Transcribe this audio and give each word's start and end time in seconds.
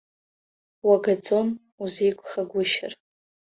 Уагаӡон, 0.87 1.47
узеиқәхагәышьар. 1.81 2.93